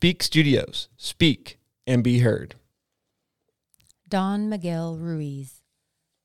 [0.00, 0.88] Speak Studios.
[0.96, 2.54] Speak and be heard.
[4.08, 5.64] Don Miguel Ruiz.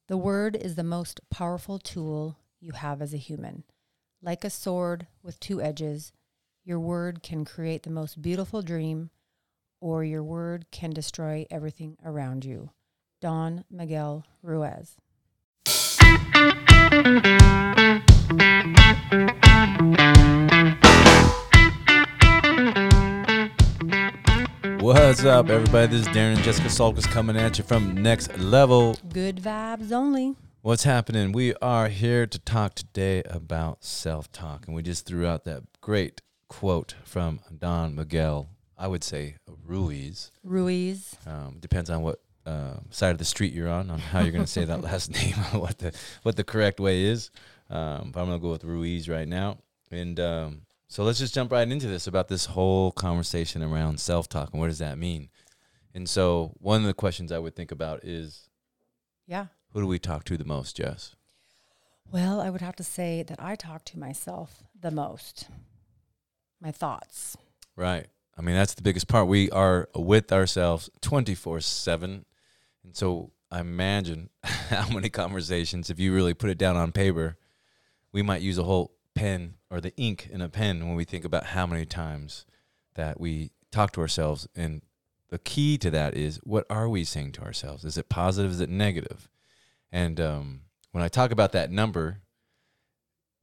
[0.07, 3.63] The word is the most powerful tool you have as a human.
[4.21, 6.11] Like a sword with two edges,
[6.63, 9.09] your word can create the most beautiful dream,
[9.81, 12.69] or your word can destroy everything around you.
[13.21, 14.97] Don Miguel Ruiz.
[24.83, 25.87] What's up, everybody?
[25.87, 28.97] This is Darren and Jessica Salkus coming at you from Next Level.
[29.13, 30.35] Good vibes only.
[30.61, 31.31] What's happening?
[31.31, 34.67] We are here to talk today about self talk.
[34.67, 36.19] And we just threw out that great
[36.49, 40.31] quote from Don Miguel, I would say Ruiz.
[40.43, 41.15] Ruiz.
[41.25, 44.43] Um, depends on what uh, side of the street you're on, on how you're going
[44.43, 47.31] to say that last name, what the what the correct way is.
[47.69, 49.59] Um, but I'm going to go with Ruiz right now.
[49.91, 50.63] And um,
[50.93, 54.61] so let's just jump right into this about this whole conversation around self talk and
[54.61, 55.27] what does that mean.
[55.95, 58.47] And so one of the questions I would think about is
[59.25, 59.47] Yeah.
[59.71, 61.15] who do we talk to the most, Jess?
[62.11, 65.47] Well, I would have to say that I talk to myself the most.
[66.61, 67.37] My thoughts.
[67.75, 68.05] Right.
[68.37, 69.27] I mean, that's the biggest part.
[69.27, 72.23] We are with ourselves 24 7.
[72.83, 77.35] And so I imagine how many conversations, if you really put it down on paper,
[78.11, 81.25] we might use a whole pen or the ink in a pen when we think
[81.25, 82.45] about how many times
[82.93, 84.47] that we talk to ourselves.
[84.55, 84.83] And
[85.29, 87.83] the key to that is what are we saying to ourselves?
[87.83, 88.51] Is it positive?
[88.51, 89.27] Is it negative?
[89.91, 92.21] And um, when I talk about that number,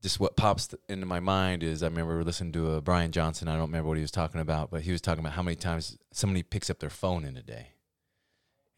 [0.03, 3.49] just what pops th- into my mind is I remember listening to a Brian Johnson.
[3.49, 5.57] I don't remember what he was talking about, but he was talking about how many
[5.57, 7.73] times somebody picks up their phone in a day.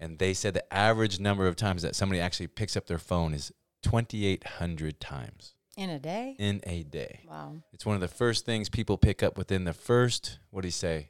[0.00, 3.34] And they said the average number of times that somebody actually picks up their phone
[3.34, 6.36] is 2,800 times In a day?
[6.38, 7.20] in a day.
[7.28, 7.54] Wow.
[7.72, 10.72] It's one of the first things people pick up within the first, what do you
[10.72, 11.08] say,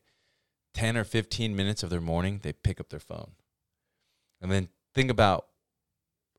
[0.75, 3.33] 10 or 15 minutes of their morning, they pick up their phone.
[4.41, 5.47] And then think about,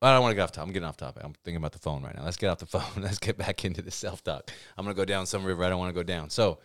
[0.02, 0.66] I don't want to get off topic.
[0.68, 1.22] I'm getting off topic.
[1.24, 2.24] I'm thinking about the phone right now.
[2.24, 3.02] Let's get off the phone.
[3.02, 4.50] Let's get back into the self talk.
[4.76, 6.30] I'm going to go down some river I don't want to go down.
[6.30, 6.58] So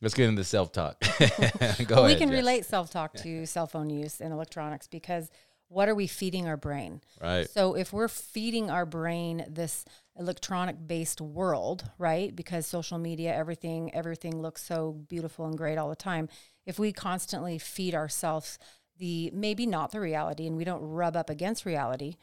[0.00, 1.00] let's get into the self talk.
[1.18, 1.26] go
[1.94, 2.36] Well, we ahead, can Jess.
[2.38, 5.30] relate self talk to cell phone use and electronics because
[5.68, 7.00] what are we feeding our brain?
[7.20, 7.48] Right.
[7.48, 9.84] So if we're feeding our brain this
[10.18, 12.34] electronic based world, right?
[12.34, 16.28] Because social media, everything, everything looks so beautiful and great all the time.
[16.66, 18.58] If we constantly feed ourselves
[18.98, 22.16] the maybe not the reality and we don't rub up against reality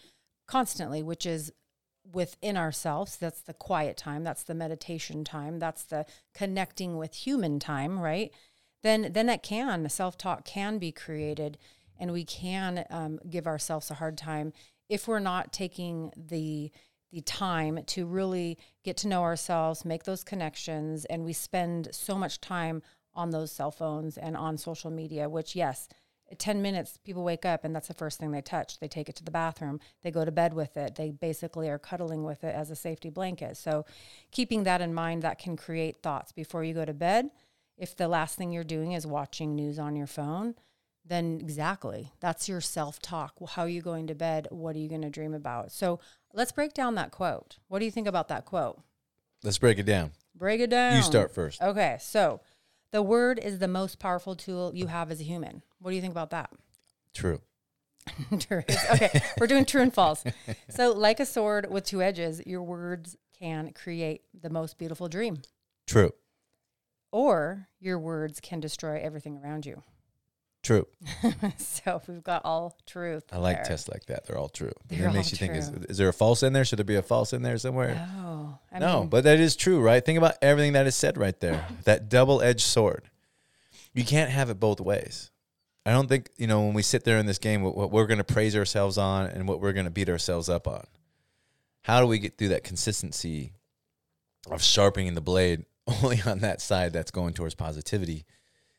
[0.48, 1.52] constantly, which is
[2.12, 7.60] within ourselves, that's the quiet time, that's the meditation time, that's the connecting with human
[7.60, 8.32] time, right?
[8.84, 11.58] Then then that can self-talk can be created
[11.98, 14.52] and we can um, give ourselves a hard time
[14.90, 16.72] if we're not taking the
[17.16, 22.18] the time to really get to know ourselves, make those connections, and we spend so
[22.18, 22.84] much time
[23.14, 25.30] on those cell phones and on social media.
[25.30, 25.88] Which, yes,
[26.38, 28.80] ten minutes people wake up and that's the first thing they touch.
[28.80, 29.80] They take it to the bathroom.
[30.04, 30.96] They go to bed with it.
[30.96, 33.56] They basically are cuddling with it as a safety blanket.
[33.56, 33.86] So,
[34.32, 37.30] keeping that in mind, that can create thoughts before you go to bed.
[37.78, 40.56] If the last thing you're doing is watching news on your phone,
[41.08, 43.36] then exactly that's your self talk.
[43.50, 44.48] How are you going to bed?
[44.50, 45.72] What are you going to dream about?
[45.72, 46.00] So
[46.36, 47.58] let's break down that quote.
[47.68, 48.82] What do you think about that quote?
[49.44, 50.12] Let's break it down.
[50.36, 50.98] Break it down.
[50.98, 51.62] You start first.
[51.62, 51.98] Okay.
[52.00, 52.42] So
[52.92, 55.64] the word is the most powerful tool you have as a human.
[55.80, 56.52] What do you think about that?
[57.14, 57.42] True.
[58.40, 58.64] True.
[58.92, 59.22] okay.
[59.40, 60.24] We're doing true and false.
[60.70, 65.42] So, like a sword with two edges, your words can create the most beautiful dream,
[65.88, 66.14] True.
[67.12, 69.82] or your words can destroy everything around you.
[70.66, 70.88] True.
[71.58, 73.26] so, we've got all truth.
[73.32, 73.66] I like there.
[73.66, 74.26] tests like that.
[74.26, 74.72] They're all true.
[74.88, 76.66] They're it makes you think, is, is there a false in there?
[76.66, 77.94] Should there be a false in there somewhere?
[77.94, 80.04] No, I no, mean, but that is true, right?
[80.04, 81.68] Think about everything that is said right there.
[81.84, 83.12] that double edged sword.
[83.94, 85.30] You can't have it both ways.
[85.86, 88.08] I don't think, you know, when we sit there in this game, what, what we're
[88.08, 90.88] going to praise ourselves on and what we're going to beat ourselves up on.
[91.84, 93.52] How do we get through that consistency
[94.50, 95.66] of sharpening the blade
[96.04, 98.26] only on that side that's going towards positivity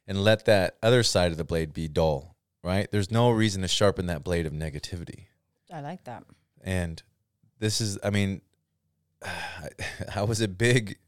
[0.07, 2.89] and let that other side of the blade be dull, right?
[2.91, 5.27] There's no reason to sharpen that blade of negativity.
[5.73, 6.25] I like that.
[6.63, 7.03] And
[7.59, 8.41] this is, I mean,
[10.15, 10.99] I was a big,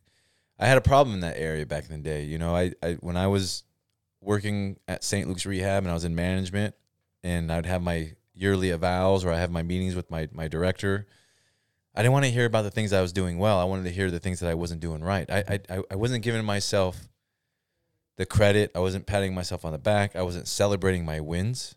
[0.58, 2.24] I had a problem in that area back in the day.
[2.24, 3.64] You know, I, I when I was
[4.20, 5.28] working at St.
[5.28, 6.74] Luke's Rehab and I was in management,
[7.22, 11.06] and I'd have my yearly avowals or I have my meetings with my my director.
[11.94, 13.58] I didn't want to hear about the things I was doing well.
[13.58, 15.28] I wanted to hear the things that I wasn't doing right.
[15.30, 17.08] I I I wasn't giving myself
[18.18, 18.72] the credit.
[18.74, 20.14] I wasn't patting myself on the back.
[20.14, 21.76] I wasn't celebrating my wins.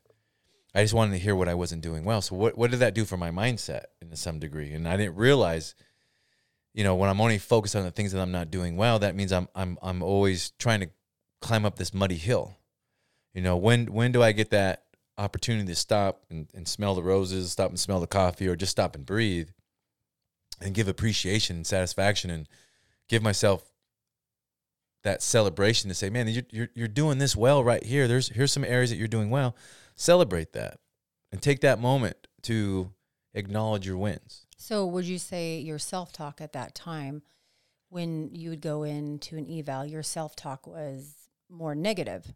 [0.75, 2.21] I just wanted to hear what I wasn't doing well.
[2.21, 4.73] So what what did that do for my mindset in some degree?
[4.73, 5.75] And I didn't realize,
[6.73, 9.15] you know, when I'm only focused on the things that I'm not doing well, that
[9.15, 10.89] means I'm I'm I'm always trying to
[11.41, 12.57] climb up this muddy hill.
[13.33, 14.83] You know, when when do I get that
[15.17, 18.71] opportunity to stop and, and smell the roses, stop and smell the coffee, or just
[18.71, 19.49] stop and breathe
[20.59, 22.47] and give appreciation and satisfaction and
[23.09, 23.70] give myself
[25.03, 28.07] that celebration to say, man, you're, you're, you're doing this well right here.
[28.07, 29.55] There's here's some areas that you're doing well.
[29.95, 30.79] Celebrate that
[31.31, 32.91] and take that moment to
[33.33, 34.45] acknowledge your wins.
[34.57, 37.23] So, would you say your self talk at that time,
[37.89, 41.13] when you would go into an eval, your self talk was
[41.49, 42.33] more negative?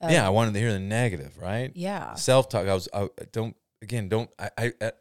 [0.00, 1.72] Uh, yeah, I wanted to hear the negative, right?
[1.74, 2.14] Yeah.
[2.14, 2.66] Self talk.
[2.66, 2.88] I was.
[2.92, 3.56] I don't.
[3.82, 4.30] Again, don't.
[4.38, 4.72] I, I.
[4.80, 4.92] I.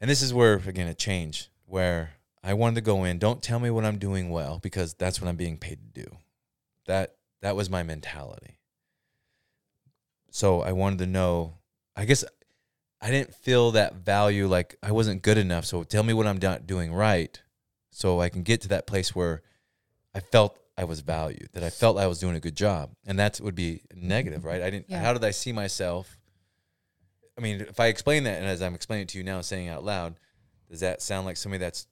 [0.00, 2.10] And this is where again a change where
[2.42, 3.18] I wanted to go in.
[3.18, 6.16] Don't tell me what I'm doing well because that's what I'm being paid to do.
[6.86, 8.58] That that was my mentality.
[10.30, 11.54] So I wanted to know.
[11.96, 12.24] I guess
[13.00, 15.64] I didn't feel that value like I wasn't good enough.
[15.64, 17.40] So tell me what I'm not doing right,
[17.90, 19.42] so I can get to that place where
[20.14, 23.18] I felt I was valued, that I felt I was doing a good job, and
[23.18, 24.62] that would be negative, right?
[24.62, 24.86] I didn't.
[24.88, 25.00] Yeah.
[25.00, 26.16] How did I see myself?
[27.36, 29.68] I mean, if I explain that, and as I'm explaining it to you now, saying
[29.68, 30.16] out loud,
[30.70, 31.86] does that sound like somebody that's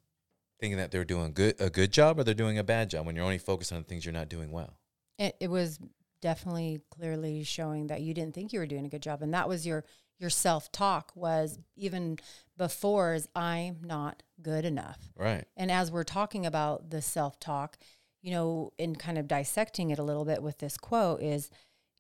[0.61, 3.17] thinking that they're doing good a good job or they're doing a bad job when
[3.17, 4.79] you're only focused on the things you're not doing well?
[5.19, 5.79] It, it was
[6.21, 9.49] definitely clearly showing that you didn't think you were doing a good job, and that
[9.49, 9.85] was your
[10.19, 12.19] your self talk was even
[12.57, 14.99] before is I'm not good enough.
[15.17, 15.45] Right.
[15.57, 17.79] And as we're talking about the self talk,
[18.23, 21.51] you know, and kind of dissecting it a little bit with this quote is,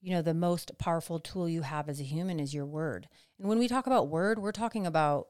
[0.01, 3.09] you know, the most powerful tool you have as a human is your word.
[3.39, 5.29] And when we talk about word, we're talking about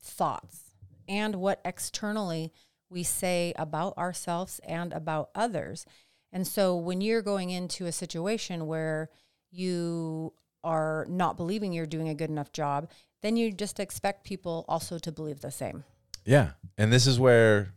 [0.00, 0.74] thoughts
[1.08, 2.52] and what externally
[2.90, 5.84] we say about ourselves and about others.
[6.32, 9.08] And so when you're going into a situation where
[9.50, 10.32] you
[10.64, 12.90] are not believing you're doing a good enough job,
[13.22, 15.84] then you just expect people also to believe the same.
[16.24, 17.74] Yeah, and this is where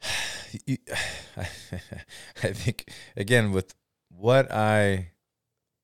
[1.36, 3.74] I think again with
[4.08, 5.10] what I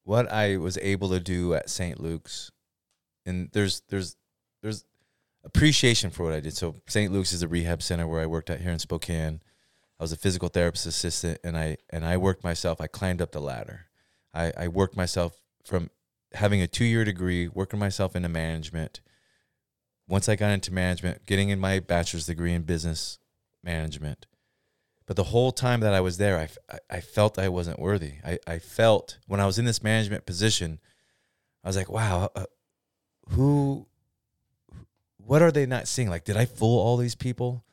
[0.04, 1.98] what I was able to do at St.
[2.00, 2.50] Luke's,
[3.26, 4.16] and there's there's
[4.62, 4.84] there's
[5.44, 6.56] appreciation for what I did.
[6.56, 7.12] So St.
[7.12, 9.40] Luke's is a rehab center where I worked at here in Spokane.
[9.98, 12.80] I was a physical therapist assistant, and I and I worked myself.
[12.80, 13.86] I climbed up the ladder.
[14.32, 15.90] I, I worked myself from
[16.32, 19.00] having a two year degree, working myself into management.
[20.06, 23.18] Once I got into management, getting in my bachelor's degree in business
[23.62, 24.26] management.
[25.06, 26.38] But the whole time that I was there,
[26.70, 28.14] I, I felt I wasn't worthy.
[28.24, 30.80] I, I felt when I was in this management position,
[31.62, 32.44] I was like, wow, uh,
[33.30, 33.86] who,
[35.26, 36.10] what are they not seeing?
[36.10, 37.64] Like, did I fool all these people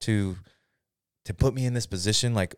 [0.00, 0.36] to,
[1.24, 2.34] to put me in this position?
[2.34, 2.54] Like,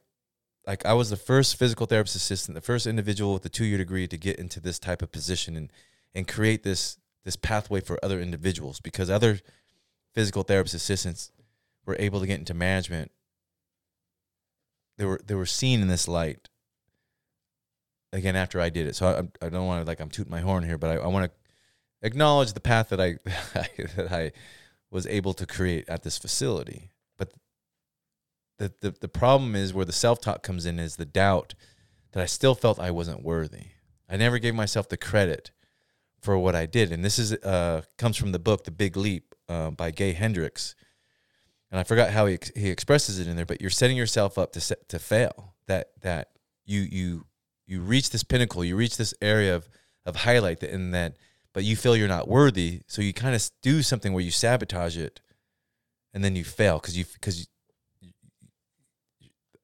[0.67, 3.79] like I was the first physical therapist assistant, the first individual with a two year
[3.79, 5.73] degree to get into this type of position and
[6.15, 9.41] and create this this pathway for other individuals because other
[10.15, 11.33] physical therapist assistants
[11.85, 13.11] were able to get into management.
[14.99, 16.49] They were they were seen in this light.
[18.13, 20.41] Again, after I did it, so I I don't want to like I'm tooting my
[20.41, 21.42] horn here, but I, I want to
[22.03, 23.19] acknowledge the path that I
[23.97, 24.33] that I
[24.91, 26.91] was able to create at this facility.
[27.17, 27.33] But
[28.59, 31.55] the, the the problem is where the self talk comes in is the doubt
[32.13, 33.67] that I still felt I wasn't worthy.
[34.09, 35.51] I never gave myself the credit
[36.21, 39.35] for what I did, and this is uh comes from the book The Big Leap
[39.49, 40.75] uh, by Gay Hendricks,
[41.71, 43.47] and I forgot how he he expresses it in there.
[43.47, 45.55] But you're setting yourself up to set, to fail.
[45.67, 46.29] That that
[46.67, 47.27] you you
[47.67, 49.69] you reach this pinnacle, you reach this area of
[50.05, 51.17] of highlight that in that,
[51.53, 54.97] but you feel you're not worthy, so you kind of do something where you sabotage
[54.97, 55.21] it,
[56.15, 57.47] and then you fail because you because you,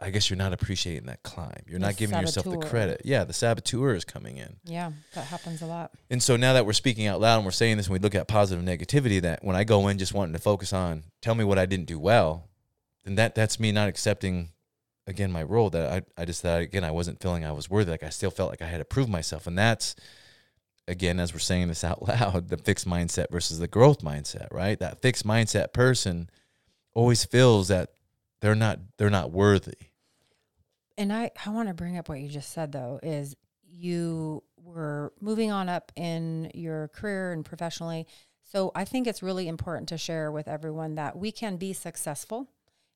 [0.01, 1.63] I guess you're not appreciating that climb.
[1.67, 3.03] You're The not giving yourself the credit.
[3.05, 4.57] Yeah, the saboteur is coming in.
[4.65, 5.91] Yeah, that happens a lot.
[6.09, 8.15] And so now that we're speaking out loud and we're saying this and we look
[8.15, 11.43] at positive negativity, that when I go in just wanting to focus on tell me
[11.45, 12.49] what I didn't do well,
[13.05, 14.51] then that that's me not accepting
[15.07, 17.91] again my role that I, I just thought again I wasn't feeling I was worthy.
[17.91, 19.47] Like I still felt like I had to prove myself.
[19.49, 19.97] And that's
[20.89, 24.79] again, as we're saying this out loud, the fixed mindset versus the growth mindset, right?
[24.79, 26.31] That fixed mindset person
[26.95, 27.91] always feels that
[28.41, 29.77] they're not they're not worthy.
[30.97, 35.13] And I, I want to bring up what you just said though is you were
[35.21, 38.07] moving on up in your career and professionally.
[38.43, 42.49] So I think it's really important to share with everyone that we can be successful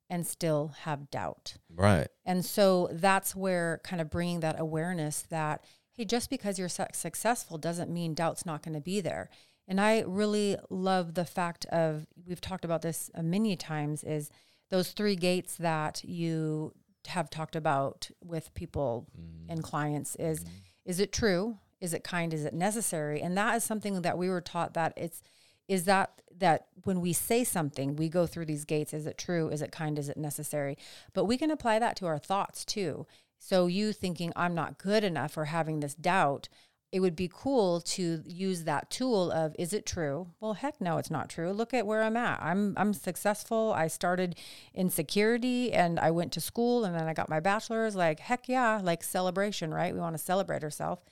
[0.09, 1.55] and still have doubt.
[1.75, 2.09] Right.
[2.25, 6.85] And so that's where kind of bringing that awareness that, hey, just because you're su-
[6.93, 9.31] successful doesn't mean doubt's not going to be there.
[9.69, 14.31] And I really love the fact of, we've talked about this uh, many times, is
[14.71, 16.73] those three gates that you
[17.09, 19.07] have talked about with people
[19.49, 20.45] and clients is,
[20.85, 21.59] is it true?
[21.81, 22.33] Is it kind?
[22.33, 23.21] Is it necessary?
[23.21, 25.23] And that is something that we were taught that it's,
[25.69, 29.49] is that that when we say something we go through these gates is it true
[29.49, 30.77] is it kind is it necessary
[31.13, 33.07] but we can apply that to our thoughts too
[33.45, 36.49] So you thinking I'm not good enough or having this doubt,
[36.93, 40.29] it would be cool to use that tool of is it true?
[40.39, 41.51] Well, heck no, it's not true.
[41.51, 42.41] Look at where I'm at.
[42.41, 43.73] I'm I'm successful.
[43.75, 44.37] I started
[44.73, 47.97] in security and I went to school and then I got my bachelor's.
[47.97, 49.93] Like heck yeah, like celebration, right?
[49.93, 51.03] We want to celebrate ourselves.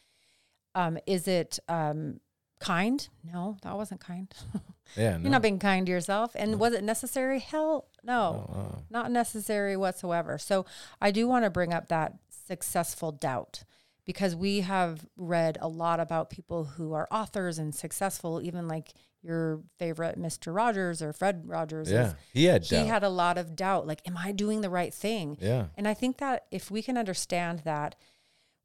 [0.77, 2.21] Um, is it um,
[2.61, 3.09] kind?
[3.25, 4.33] No, that wasn't kind.
[4.97, 5.23] Yeah, no.
[5.23, 6.33] You're not being kind to yourself.
[6.35, 7.39] And was it necessary?
[7.39, 10.39] Hell no, Oh, not necessary whatsoever.
[10.39, 10.67] So
[11.01, 12.15] I do want to bring up that
[12.47, 13.65] successful doubt
[14.05, 18.93] because we have read a lot about people who are authors and successful, even like
[19.23, 20.55] your favorite Mr.
[20.55, 21.89] Rogers or Fred Rogers.
[21.89, 22.87] is- Yeah, he had he doubt.
[22.87, 25.37] had a lot of doubt like, am I doing the right thing?
[25.41, 27.95] yeah, And I think that if we can understand that,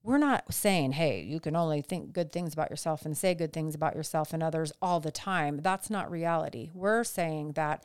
[0.01, 3.51] we're not saying, hey, you can only think good things about yourself and say good
[3.51, 5.58] things about yourself and others all the time.
[5.62, 6.70] That's not reality.
[6.74, 7.84] We're saying that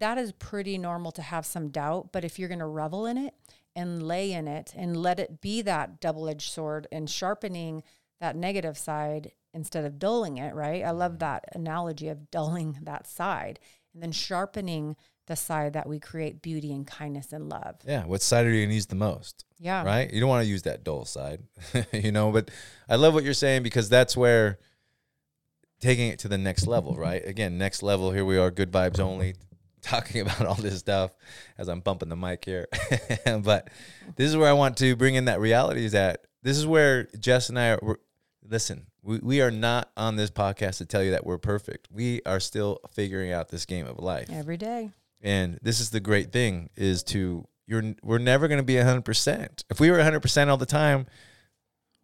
[0.00, 3.16] that is pretty normal to have some doubt, but if you're going to revel in
[3.16, 3.34] it
[3.76, 7.82] and lay in it and let it be that double edged sword and sharpening
[8.20, 10.82] that negative side instead of dulling it, right?
[10.84, 11.18] I love mm-hmm.
[11.20, 13.60] that analogy of dulling that side
[13.94, 17.76] and then sharpening the side that we create beauty and kindness and love.
[17.86, 18.04] yeah.
[18.04, 19.44] What side are you gonna use the most?
[19.58, 19.84] Yeah.
[19.84, 20.12] right?
[20.12, 21.42] You don't want to use that dull side,
[21.92, 22.32] you know.
[22.32, 22.50] But
[22.88, 24.58] I love what you're saying because that's where
[25.80, 27.24] taking it to the next level, right?
[27.24, 28.10] Again, next level.
[28.10, 29.34] Here we are, good vibes only,
[29.82, 31.12] talking about all this stuff
[31.58, 32.68] as I'm bumping the mic here.
[33.42, 33.68] but
[34.16, 35.84] this is where I want to bring in that reality.
[35.84, 37.98] Is that this is where Jess and I are.
[38.48, 41.88] Listen, we, we are not on this podcast to tell you that we're perfect.
[41.90, 44.28] We are still figuring out this game of life.
[44.30, 44.90] Every day.
[45.20, 49.64] And this is the great thing is to you're we're never going to be 100%.
[49.70, 51.06] If we were 100% all the time,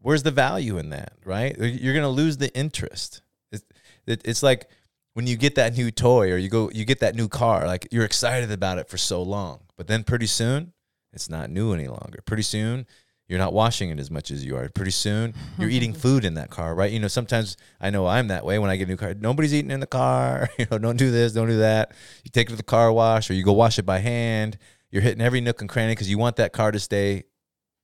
[0.00, 1.56] where's the value in that, right?
[1.58, 3.22] You're going to lose the interest.
[3.50, 3.64] It's,
[4.06, 4.68] it, it's like
[5.16, 7.88] when you get that new toy or you go you get that new car, like
[7.90, 10.74] you're excited about it for so long, but then pretty soon
[11.10, 12.18] it's not new any longer.
[12.26, 12.86] Pretty soon
[13.26, 14.68] you're not washing it as much as you are.
[14.68, 16.92] Pretty soon you're eating food in that car, right?
[16.92, 19.14] You know, sometimes I know I'm that way when I get a new car.
[19.14, 20.50] Nobody's eating in the car.
[20.58, 21.92] You know, don't do this, don't do that.
[22.22, 24.58] You take it to the car wash or you go wash it by hand.
[24.90, 27.24] You're hitting every nook and cranny because you want that car to stay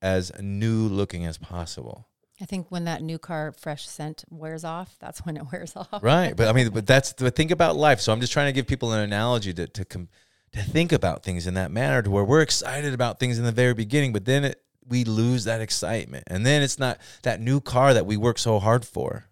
[0.03, 2.11] as new looking as possible.
[2.43, 6.03] I think when that new car fresh scent wears off, that's when it wears off.
[6.03, 6.37] Right.
[6.37, 8.01] But I mean, but that's the think about life.
[8.01, 10.09] So I'm just trying to give people an analogy to to com-
[10.53, 13.53] to think about things in that manner, to where we're excited about things in the
[13.53, 17.59] very beginning, but then it, we lose that excitement, and then it's not that new
[17.59, 19.25] car that we work so hard for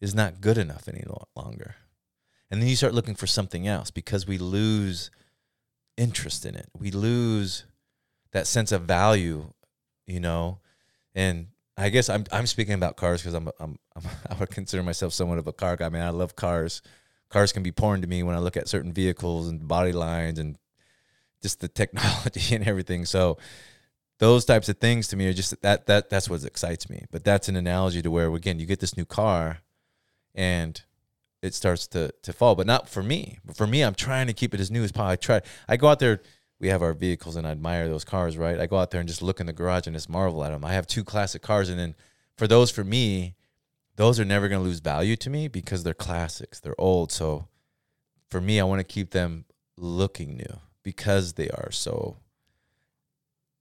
[0.00, 1.02] is not good enough any
[1.34, 1.74] longer,
[2.48, 5.10] and then you start looking for something else because we lose
[5.96, 6.68] interest in it.
[6.78, 7.64] We lose
[8.30, 9.52] that sense of value,
[10.06, 10.60] you know,
[11.12, 14.82] and I guess I'm I'm speaking about cars because I'm, I'm I'm I would consider
[14.82, 15.86] myself somewhat of a car guy.
[15.86, 16.82] I mean, I love cars.
[17.28, 20.38] Cars can be porn to me when I look at certain vehicles and body lines
[20.38, 20.56] and
[21.42, 23.04] just the technology and everything.
[23.04, 23.38] So
[24.18, 27.04] those types of things to me are just that that that's what excites me.
[27.10, 29.58] But that's an analogy to where again you get this new car
[30.34, 30.80] and
[31.42, 32.54] it starts to to fall.
[32.54, 33.38] But not for me.
[33.44, 35.12] But for me, I'm trying to keep it as new as possible.
[35.12, 35.40] I try.
[35.68, 36.22] I go out there.
[36.58, 38.38] We have our vehicles, and I admire those cars.
[38.38, 38.58] Right.
[38.58, 40.64] I go out there and just look in the garage and just marvel at them.
[40.64, 41.94] I have two classic cars, and then
[42.36, 43.34] for those, for me,
[43.96, 46.60] those are never going to lose value to me because they're classics.
[46.60, 47.10] They're old.
[47.12, 47.48] So
[48.30, 49.46] for me, I want to keep them
[49.76, 52.18] looking new because they are so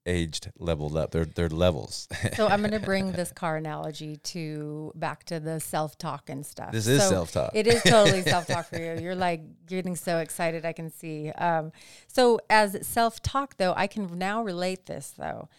[0.05, 1.11] aged, leveled up.
[1.11, 2.07] They're they're levels.
[2.35, 6.45] So I'm going to bring this car analogy to back to the self talk and
[6.45, 6.71] stuff.
[6.71, 7.51] this is So self talk.
[7.53, 8.99] It is totally self talk for you.
[9.01, 10.65] You're like getting so excited.
[10.65, 11.29] I can see.
[11.31, 11.71] Um,
[12.07, 15.49] so as self talk, though, I can now relate this though.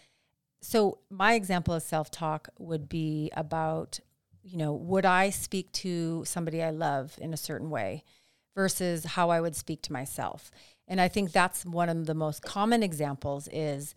[0.61, 3.99] So my example of self talk would be about,
[4.43, 8.03] you know, would I speak to somebody I love in a certain way
[8.55, 10.49] versus how I would speak to myself.
[10.87, 13.93] And I think that's one of the most common examples is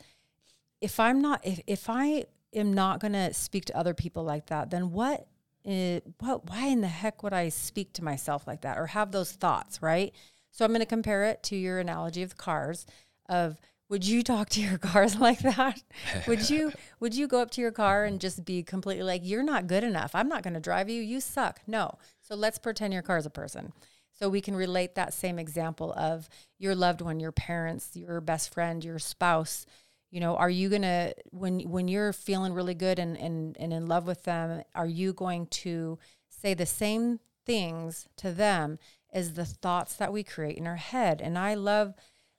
[0.80, 4.46] if I'm not if, if I am not going to speak to other people like
[4.46, 5.26] that, then what
[5.66, 9.12] uh, what why in the heck would I speak to myself like that or have
[9.12, 10.14] those thoughts, right?
[10.50, 12.86] So I'm going to compare it to your analogy of cars
[13.28, 15.82] of would you talk to your cars like that?
[16.26, 19.42] would you would you go up to your car and just be completely like you're
[19.42, 20.14] not good enough.
[20.14, 21.02] I'm not going to drive you.
[21.02, 21.60] You suck.
[21.66, 21.98] No.
[22.22, 23.72] So let's pretend your car is a person.
[24.12, 28.52] So we can relate that same example of your loved one, your parents, your best
[28.52, 29.64] friend, your spouse.
[30.10, 33.86] You know, are you gonna when when you're feeling really good and and, and in
[33.86, 35.98] love with them, are you going to
[36.28, 38.78] say the same things to them
[39.12, 41.20] as the thoughts that we create in our head?
[41.20, 41.94] And I love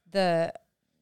[0.10, 0.54] the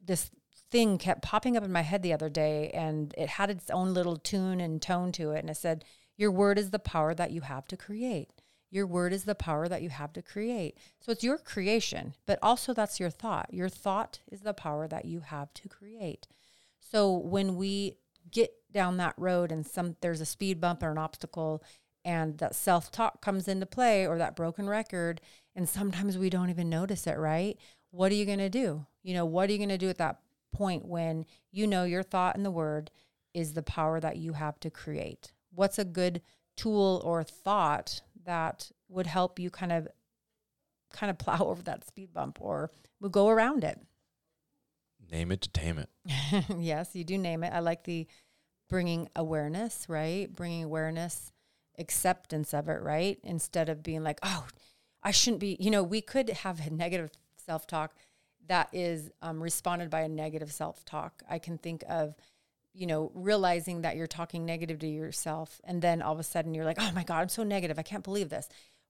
[0.03, 0.29] this
[0.71, 3.93] thing kept popping up in my head the other day and it had its own
[3.93, 5.83] little tune and tone to it and it said
[6.15, 8.29] your word is the power that you have to create.
[8.69, 10.77] Your word is the power that you have to create.
[10.99, 13.51] So it's your creation but also that's your thought.
[13.51, 16.27] Your thought is the power that you have to create
[16.91, 17.97] so when we
[18.31, 21.63] get down that road and some there's a speed bump or an obstacle
[22.05, 25.21] and that self-talk comes into play or that broken record
[25.55, 27.57] and sometimes we don't even notice it, right?
[27.91, 28.85] What are you going to do?
[29.03, 30.19] You know, what are you going to do at that
[30.53, 32.91] point when you know your thought and the word
[33.33, 35.33] is the power that you have to create?
[35.53, 36.21] What's a good
[36.55, 39.87] tool or thought that would help you kind of
[40.93, 42.71] kind of plow over that speed bump or
[43.11, 43.79] go around it?
[45.11, 45.89] Name it to tame it.
[46.57, 47.51] yes, you do name it.
[47.53, 48.07] I like the
[48.69, 50.33] bringing awareness, right?
[50.33, 51.31] Bringing awareness,
[51.77, 53.19] acceptance of it, right?
[53.23, 54.45] Instead of being like, oh,
[55.01, 57.95] I shouldn't be, you know, we could have a negative self talk
[58.47, 61.23] that is um, responded by a negative self talk.
[61.29, 62.15] I can think of,
[62.73, 66.53] you know, realizing that you're talking negative to yourself, and then all of a sudden
[66.53, 67.79] you're like, oh my God, I'm so negative.
[67.79, 68.49] I can't believe this.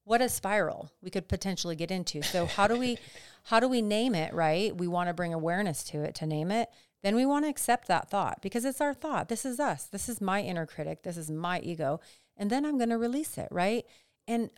[0.09, 2.23] What a spiral we could potentially get into.
[2.23, 2.97] So how do we,
[3.43, 4.33] how do we name it?
[4.33, 4.75] Right?
[4.75, 6.67] We want to bring awareness to it to name it.
[7.03, 9.29] Then we want to accept that thought because it's our thought.
[9.29, 9.83] This is us.
[9.83, 11.03] This is my inner critic.
[11.03, 11.99] This is my ego.
[12.35, 13.49] And then I'm going to release it.
[13.51, 13.85] Right?
[14.27, 14.49] And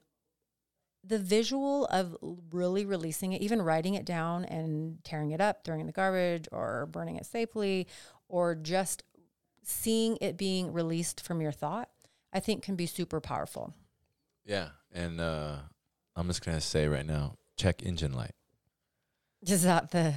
[1.04, 2.16] the visual of
[2.54, 5.92] really releasing it, even writing it down and tearing it up, throwing it in the
[5.92, 7.88] garbage, or burning it safely,
[8.30, 9.04] or just
[9.66, 11.90] seeing it being released from your thought,
[12.32, 13.74] I think can be super powerful.
[14.46, 14.70] Yeah.
[14.94, 15.58] And uh,
[16.16, 18.34] I'm just going to say right now check engine light.
[19.42, 20.16] Is that the.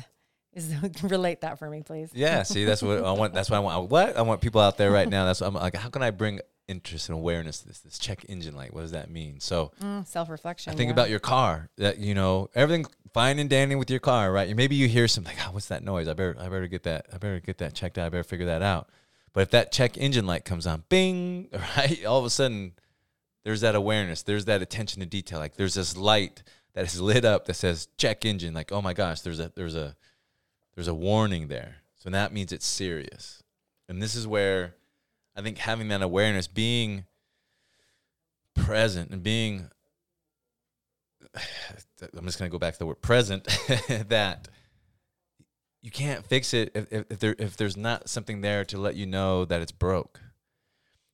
[0.52, 2.10] Is relate that for me, please.
[2.14, 3.34] Yeah, see, that's what I want.
[3.34, 3.90] That's what I want.
[3.90, 5.24] What I want people out there right now.
[5.24, 5.74] That's what I'm like.
[5.74, 6.38] How can I bring
[6.68, 10.06] interest and awareness to this this check engine light what does that mean so mm,
[10.06, 10.92] self-reflection i think yeah.
[10.92, 14.74] about your car that you know everything fine and dandy with your car right maybe
[14.74, 17.18] you hear something like, oh, what's that noise i better i better get that i
[17.18, 18.88] better get that checked out i better figure that out
[19.34, 22.72] but if that check engine light comes on bing right all of a sudden
[23.44, 26.42] there's that awareness there's that attention to detail like there's this light
[26.74, 29.74] that is lit up that says check engine like oh my gosh there's a there's
[29.74, 29.94] a
[30.74, 33.42] there's a warning there so that means it's serious
[33.88, 34.74] and this is where
[35.36, 37.04] I think having that awareness, being
[38.54, 39.68] present and being
[41.36, 43.44] I'm just going to go back to the word present
[44.08, 44.48] that
[45.82, 48.94] you can't fix it if, if, if, there if there's not something there to let
[48.94, 50.20] you know that it's broke.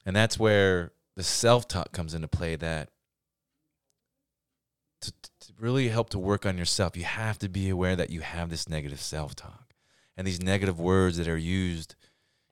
[0.04, 2.90] And that's where the self-talk comes into play that
[5.02, 8.20] to, to really help to work on yourself, you have to be aware that you
[8.20, 9.74] have this negative self-talk
[10.16, 11.94] and these negative words that are used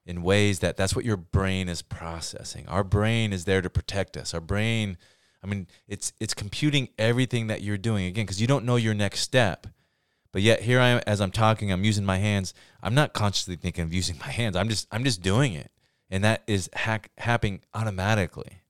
[0.07, 2.67] in ways that that's what your brain is processing.
[2.67, 4.33] Our brain is there to protect us.
[4.33, 4.97] Our brain,
[5.45, 8.95] I mean, it's it's computing everything that you're doing again because you don't know your
[8.95, 9.67] next step.
[10.33, 12.55] But yet here I am as I'm talking, I'm using my hands.
[12.83, 14.57] I'm not consciously thinking of using my hands.
[14.57, 15.71] I'm just I'm just doing it.
[16.11, 18.63] And that is hack, happening automatically.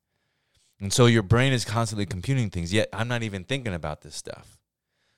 [0.80, 4.14] And so your brain is constantly computing things, yet I'm not even thinking about this
[4.14, 4.58] stuff.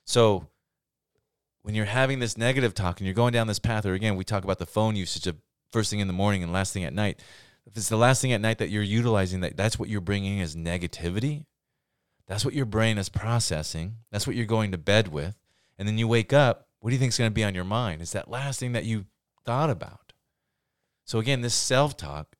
[0.04, 0.48] So
[1.62, 4.24] when you're having this negative talk and you're going down this path, or again, we
[4.24, 5.36] talk about the phone usage of
[5.70, 7.20] first thing in the morning and last thing at night,
[7.66, 10.40] if it's the last thing at night that you're utilizing, that that's what you're bringing
[10.40, 11.44] as negativity.
[12.26, 13.96] That's what your brain is processing.
[14.10, 15.36] That's what you're going to bed with.
[15.78, 17.64] And then you wake up, what do you think is going to be on your
[17.64, 18.00] mind?
[18.00, 19.06] It's that last thing that you
[19.44, 20.09] thought about.
[21.10, 22.36] So again, this self-talk,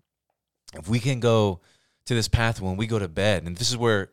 [0.77, 1.59] if we can go
[2.07, 4.13] to this path when we go to bed, and this is where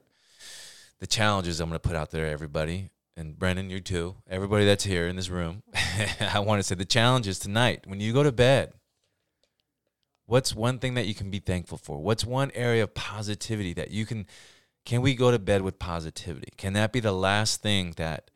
[0.98, 4.84] the challenges I'm going to put out there, everybody, and Brennan, you too, everybody that's
[4.84, 5.62] here in this room,
[6.20, 8.74] I want to say the challenge is tonight when you go to bed,
[10.26, 12.00] What's one thing that you can be thankful for?
[12.00, 14.26] What's one area of positivity that you can
[14.88, 16.52] can we go to bed with positivity?
[16.58, 18.32] Can that be the last thing that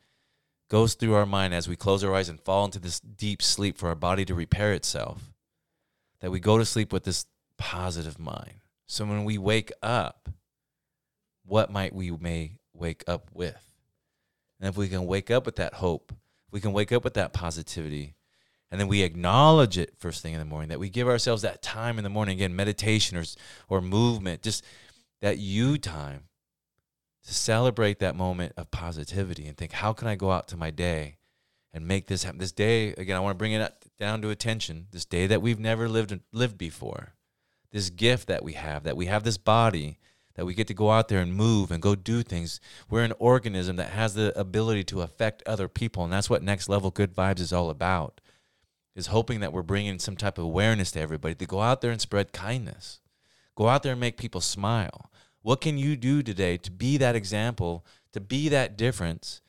[0.70, 3.76] goes through our mind as we close our eyes and fall into this deep sleep
[3.76, 5.31] for our body to repair itself?
[6.22, 7.26] That we go to sleep with this
[7.58, 8.60] positive mind.
[8.86, 10.30] So when we wake up,
[11.44, 13.68] what might we may wake up with?
[14.58, 16.14] And if we can wake up with that hope,
[16.50, 18.14] we can wake up with that positivity,
[18.70, 21.62] and then we acknowledge it first thing in the morning that we give ourselves that
[21.62, 23.24] time in the morning again meditation or
[23.68, 24.64] or movement just
[25.20, 26.24] that you time
[27.24, 30.70] to celebrate that moment of positivity and think how can I go out to my
[30.70, 31.16] day
[31.72, 34.86] and make this happen this day again I want to bring it down to attention
[34.90, 37.14] this day that we've never lived lived before
[37.70, 39.98] this gift that we have that we have this body
[40.34, 42.60] that we get to go out there and move and go do things.
[42.88, 46.68] We're an organism that has the ability to affect other people, and that's what next
[46.68, 48.20] level good vibes is all about
[48.94, 51.90] is hoping that we're bringing some type of awareness to everybody to go out there
[51.90, 53.00] and spread kindness.
[53.54, 55.10] Go out there and make people smile.
[55.40, 59.40] What can you do today to be that example, to be that difference?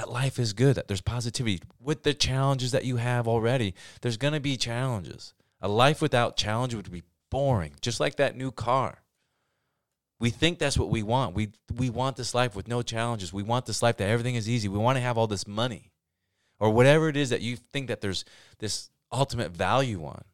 [0.00, 1.60] That life is good, that there's positivity.
[1.78, 5.34] With the challenges that you have already, there's going to be challenges.
[5.60, 9.02] A life without challenge would be boring, just like that new car.
[10.18, 11.34] We think that's what we want.
[11.34, 13.30] We, we want this life with no challenges.
[13.30, 14.68] We want this life that everything is easy.
[14.68, 15.90] We want to have all this money
[16.58, 18.24] or whatever it is that you think that there's
[18.58, 20.24] this ultimate value on.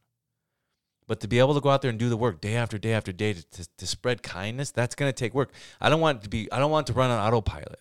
[1.08, 2.92] But to be able to go out there and do the work day after day
[2.92, 5.50] after day to, to, to spread kindness, that's going to take work.
[5.80, 7.80] I don't want to be, I don't want to run on autopilot.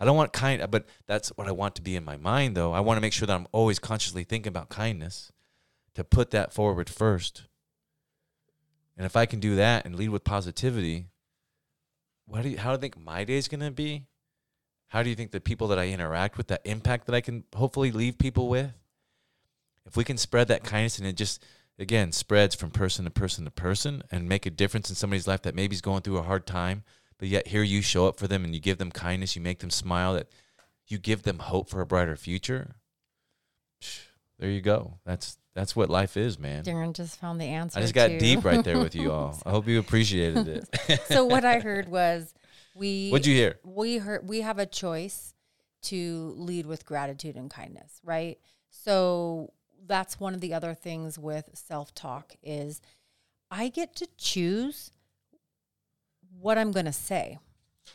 [0.00, 2.72] I don't want kind, but that's what I want to be in my mind, though.
[2.72, 5.32] I want to make sure that I'm always consciously thinking about kindness
[5.94, 7.44] to put that forward first.
[8.96, 11.06] And if I can do that and lead with positivity,
[12.26, 14.04] what do you, how do you think my day is going to be?
[14.88, 17.44] How do you think the people that I interact with, that impact that I can
[17.54, 18.72] hopefully leave people with?
[19.86, 21.44] If we can spread that kindness and it just,
[21.78, 25.42] again, spreads from person to person to person and make a difference in somebody's life
[25.42, 26.84] that maybe is going through a hard time,
[27.18, 29.58] but yet here you show up for them and you give them kindness, you make
[29.60, 30.28] them smile, that
[30.86, 32.76] you give them hope for a brighter future.
[34.38, 34.98] There you go.
[35.04, 36.62] That's that's what life is, man.
[36.62, 37.78] Darren just found the answer.
[37.78, 39.40] I just got to- deep right there with you all.
[39.44, 41.00] I hope you appreciated it.
[41.06, 42.32] so what I heard was
[42.76, 43.58] we What'd you hear?
[43.64, 45.34] we heard we have a choice
[45.82, 48.38] to lead with gratitude and kindness, right?
[48.70, 49.52] So
[49.86, 52.80] that's one of the other things with self-talk is
[53.50, 54.92] I get to choose
[56.40, 57.38] what I'm going to say,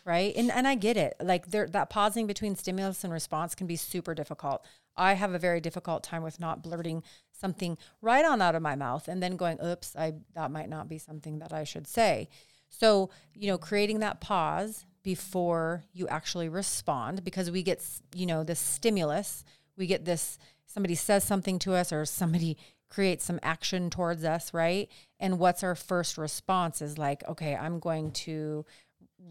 [0.06, 0.34] right?
[0.36, 1.16] And and I get it.
[1.22, 4.66] Like there that pausing between stimulus and response can be super difficult.
[4.96, 8.76] I have a very difficult time with not blurting something right on out of my
[8.76, 12.30] mouth and then going, "Oops, I that might not be something that I should say."
[12.70, 17.84] So, you know, creating that pause before you actually respond because we get,
[18.16, 19.44] you know, this stimulus,
[19.78, 22.58] we get this somebody says something to us or somebody
[22.94, 24.90] creates some action towards us, right?
[25.20, 28.66] And what's our first response is like, okay, I'm going to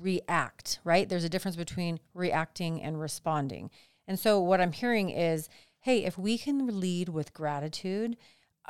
[0.01, 1.09] react, right?
[1.09, 3.71] There's a difference between reacting and responding.
[4.09, 5.49] And so what I'm hearing is,
[5.81, 8.17] hey, if we can lead with gratitude,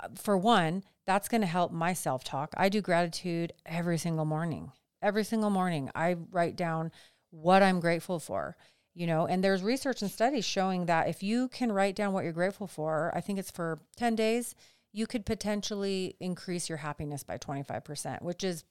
[0.01, 2.53] uh, for one, that's going to help my self talk.
[2.57, 4.73] I do gratitude every single morning.
[5.01, 6.93] Every single morning, I write down
[7.31, 8.57] what I'm grateful for.
[8.95, 12.25] You know, and there's research and studies showing that if you can write down what
[12.25, 14.55] you're grateful for, I think it's for 10 days,
[14.93, 18.65] you could potentially increase your happiness by 25%, which is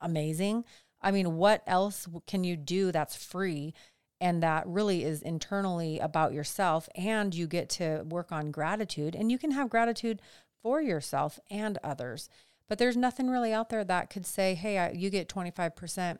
[0.00, 0.64] amazing.
[1.00, 3.74] I mean, what else can you do that's free
[4.20, 6.88] and that really is internally about yourself?
[6.94, 10.20] And you get to work on gratitude and you can have gratitude
[10.62, 12.28] for yourself and others.
[12.68, 16.18] But there's nothing really out there that could say, hey, I, you get 25%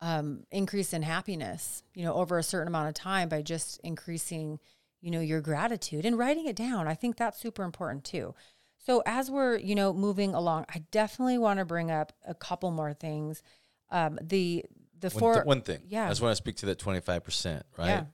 [0.00, 4.58] um, increase in happiness, you know, over a certain amount of time by just increasing,
[5.00, 6.86] you know, your gratitude and writing it down.
[6.88, 8.34] I think that's super important too.
[8.78, 12.70] So as we're, you know, moving along, I definitely want to bring up a couple
[12.70, 13.42] more things.
[13.90, 14.64] Um, the
[14.98, 15.80] the One, four, th- one thing.
[15.86, 16.06] yeah.
[16.06, 17.86] I just want to speak to that 25%, right?
[17.88, 18.04] Yeah.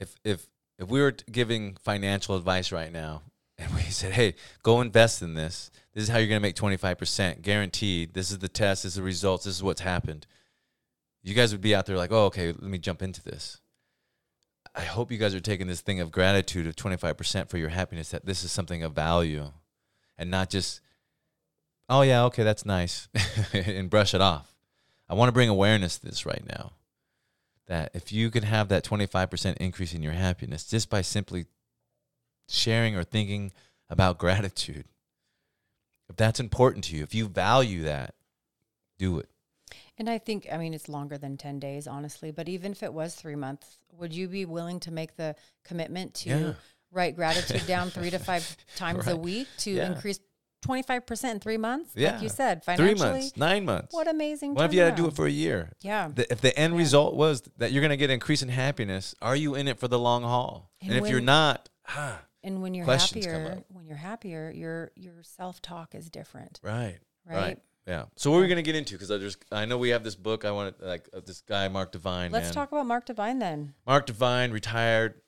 [0.00, 0.46] If if
[0.78, 3.22] if we were t- giving financial advice right now
[3.58, 5.70] and we said, "Hey, go invest in this.
[5.92, 8.12] This is how you're going to make 25% guaranteed.
[8.14, 10.26] This is the test, this is the results, this is what's happened."
[11.22, 13.60] You guys would be out there like, "Oh, okay, let me jump into this."
[14.74, 18.10] I hope you guys are taking this thing of gratitude of 25% for your happiness
[18.10, 19.52] that this is something of value
[20.18, 20.80] and not just
[21.88, 23.08] oh yeah, okay, that's nice
[23.52, 24.54] and brush it off.
[25.08, 26.72] I want to bring awareness to this right now.
[27.66, 31.46] That if you can have that 25% increase in your happiness just by simply
[32.48, 33.52] sharing or thinking
[33.88, 34.84] about gratitude,
[36.08, 38.14] if that's important to you, if you value that,
[38.98, 39.28] do it.
[39.98, 42.92] And I think, I mean, it's longer than 10 days, honestly, but even if it
[42.92, 46.52] was three months, would you be willing to make the commitment to Yeah.
[46.90, 49.86] write gratitude down three to five times a week to Yeah.
[49.86, 50.18] increase
[50.62, 51.90] 25% in three months?
[51.94, 52.12] Yeah.
[52.12, 53.10] Like you said, Three financially.
[53.20, 53.92] months, nine months.
[53.94, 54.54] What amazing.
[54.54, 55.72] What if you had to do it for a year?
[55.82, 56.08] Yeah.
[56.14, 56.78] The, if the end Yeah.
[56.78, 59.88] result was that you're going to get increase in happiness, are you in it for
[59.88, 60.70] the long haul?
[60.80, 65.22] And And, if you're not, ah, And when you're happier, when you're happier, your your
[65.22, 67.58] self talk is different, right, right?
[67.86, 68.04] Yeah.
[68.16, 68.94] So what are we going to get into?
[68.94, 70.44] Because I just I know we have this book.
[70.44, 72.32] I want to like uh, this guy Mark Divine.
[72.32, 72.54] Let's man.
[72.54, 73.74] talk about Mark Divine then.
[73.86, 75.20] Mark Divine, retired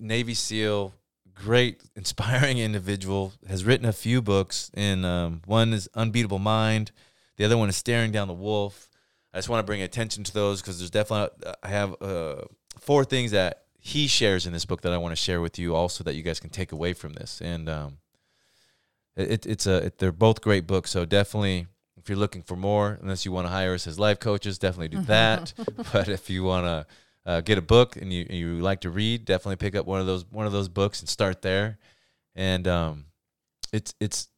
[0.00, 0.94] Navy SEAL,
[1.34, 4.70] great, inspiring individual, has written a few books.
[4.74, 6.92] And um, one is Unbeatable Mind,
[7.36, 8.88] the other one is Staring Down the Wolf.
[9.34, 12.42] I just want to bring attention to those because there's definitely, I have uh,
[12.78, 15.74] four things that he shares in this book that I want to share with you
[15.74, 17.40] also that you guys can take away from this.
[17.40, 17.98] And um,
[19.16, 20.90] it, it's a, it, they're both great books.
[20.90, 21.66] So definitely,
[22.02, 24.88] if you're looking for more, unless you want to hire us as life coaches, definitely
[24.88, 25.52] do that.
[25.92, 26.86] but if you want to,
[27.24, 30.06] uh, get a book and you you like to read, definitely pick up one of
[30.06, 31.78] those one of those books and start there.
[32.34, 33.04] And um,
[33.72, 34.28] it's it's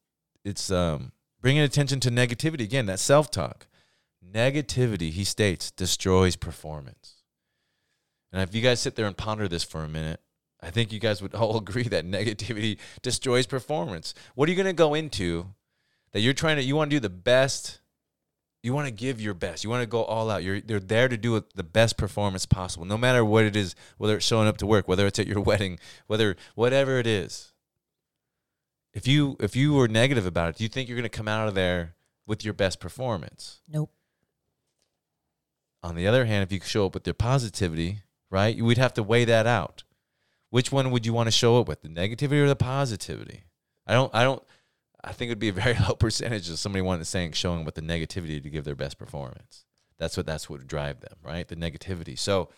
[0.44, 2.86] it's um, bringing attention to negativity again.
[2.86, 3.66] That self talk,
[4.34, 5.10] negativity.
[5.10, 7.22] He states destroys performance.
[8.32, 10.20] And if you guys sit there and ponder this for a minute,
[10.60, 14.14] I think you guys would all agree that negativity destroys performance.
[14.34, 15.54] What are you going to go into
[16.14, 17.80] that you're trying to you want to do the best
[18.64, 19.62] you want to give your best.
[19.62, 20.42] You want to go all out.
[20.42, 23.74] You're you're there to do the best performance possible, no matter what it is.
[23.98, 27.52] Whether it's showing up to work, whether it's at your wedding, whether whatever it is.
[28.94, 31.28] if you if you were negative about it, do you think you're going to come
[31.28, 31.94] out of there
[32.26, 33.60] with your best performance?
[33.68, 33.90] Nope.
[35.82, 37.98] On the other hand, if you show up with your positivity,
[38.30, 39.84] right, you would have to weigh that out.
[40.48, 43.44] Which one would you want to show up with, the negativity or the positivity?
[43.86, 44.14] I don't.
[44.14, 44.42] I don't.
[45.04, 47.64] I think it would be a very low percentage of somebody wanting to saying showing
[47.64, 49.64] with the negativity to give their best performance.
[49.98, 51.46] That's what that's what would drive them, right?
[51.46, 52.18] The negativity.
[52.18, 52.50] So,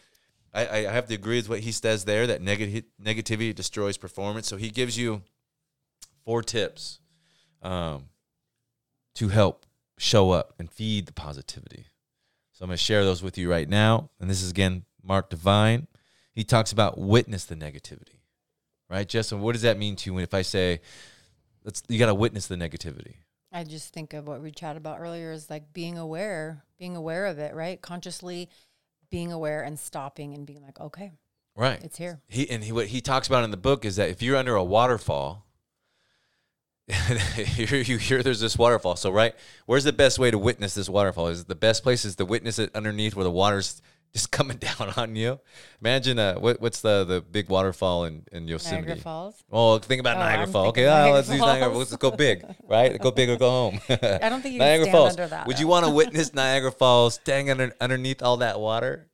[0.57, 2.27] I, I have to agree with what he says there.
[2.27, 4.49] That negative negativity destroys performance.
[4.49, 5.23] So he gives you
[6.25, 7.01] four tips
[7.63, 8.07] um,
[9.17, 9.67] to help
[9.99, 11.87] show up and feed the positivity.
[12.53, 14.11] So I'm going to share those with you right now.
[14.19, 15.89] And this is again Mark Divine.
[16.33, 18.21] He talks about witness the negativity,
[18.91, 19.41] right, Justin?
[19.41, 20.81] What does that mean to you when if I say,
[21.67, 23.17] let's you got to witness the negativity?
[23.53, 27.27] I just think of what we chatted about earlier is like being aware, being aware
[27.27, 27.81] of it, right?
[27.81, 28.49] Consciously
[29.11, 31.13] being aware and stopping and being like, okay,
[31.55, 32.21] right, it's here.
[32.29, 34.55] He and he what he talks about in the book is that if you're under
[34.55, 35.45] a waterfall,
[37.57, 38.97] you hear there's this waterfall.
[38.97, 39.35] So right,
[39.67, 41.29] where's the best way to witness this waterfall?
[41.29, 44.93] Is the best place is to witness it underneath where the water's just coming down
[44.97, 45.39] on you.
[45.81, 48.87] Imagine uh, what, what's the the big waterfall in, in Yosemite?
[48.87, 49.45] Niagara Falls.
[49.51, 50.69] Oh, think about Oh, Niagara Falls.
[50.69, 51.71] Okay, Niagara let's use Niagara.
[51.71, 51.93] Falls.
[51.93, 52.99] Let's go big, right?
[53.01, 53.81] Go big or go home.
[53.89, 55.11] I don't think you can Niagara stand Falls.
[55.11, 55.47] under that.
[55.47, 59.09] Would you want to witness Niagara Falls standing under, underneath all that water,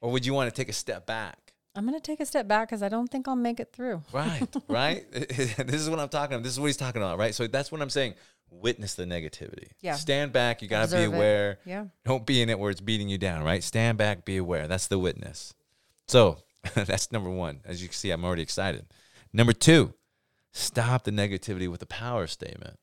[0.00, 1.38] or would you want to take a step back?
[1.74, 4.02] I'm going to take a step back because I don't think I'll make it through.
[4.12, 5.04] Right, right.
[5.12, 6.42] this is what I'm talking about.
[6.42, 7.32] This is what he's talking about, right?
[7.32, 8.14] So that's what I'm saying.
[8.50, 9.68] Witness the negativity.
[9.80, 9.94] Yeah.
[9.94, 10.62] Stand back.
[10.62, 11.16] You got to be Observe it.
[11.16, 11.58] aware.
[11.64, 11.84] Yeah.
[12.04, 13.62] Don't be in it where it's beating you down, right?
[13.62, 14.66] Stand back, be aware.
[14.66, 15.54] That's the witness.
[16.06, 16.38] So
[16.74, 17.60] that's number one.
[17.64, 18.86] As you can see, I'm already excited.
[19.32, 19.94] Number two,
[20.52, 22.78] stop the negativity with a power statement.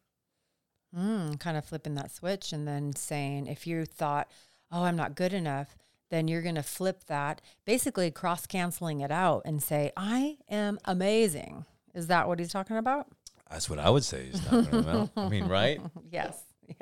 [0.95, 4.29] Mm, kind of flipping that switch and then saying, if you thought,
[4.71, 5.75] oh, I'm not good enough,
[6.09, 10.79] then you're going to flip that, basically cross canceling it out and say, I am
[10.85, 11.65] amazing.
[11.93, 13.07] Is that what he's talking about?
[13.49, 15.09] That's what I would say talking about.
[15.15, 15.79] I mean, right?
[16.11, 16.37] Yes.
[16.67, 16.73] Yeah.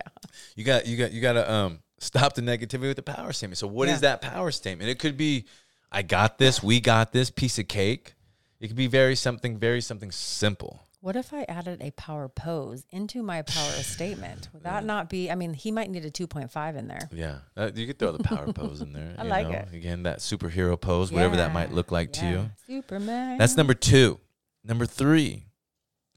[0.56, 3.58] You got you got you got to um stop the negativity with the power statement.
[3.58, 4.10] So what is Yeah.
[4.16, 4.90] that power statement?
[4.90, 5.46] It could be
[5.92, 8.14] I got this, we got this piece of cake.
[8.60, 10.80] It could be very something very something simple.
[11.02, 14.48] What if I added a power pose into my power statement?
[14.54, 15.30] Would that not be?
[15.30, 17.10] I mean, he might need a 2.5 in there.
[17.12, 19.14] Yeah, uh, you could throw the power pose in there.
[19.20, 19.56] I you like know?
[19.56, 19.74] it.
[19.74, 22.52] Again, that superhero pose, whatever that might look like to you.
[22.68, 23.38] Superman.
[23.38, 24.18] That's number two.
[24.64, 25.48] Number three,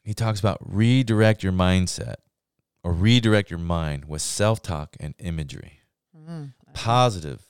[0.06, 2.16] he talks about redirect your mindset
[2.84, 5.80] or redirect your mind with self talk and imagery,
[6.16, 6.54] Mm.
[6.72, 7.42] positive